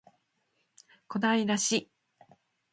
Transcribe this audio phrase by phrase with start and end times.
[1.07, 1.87] 小平市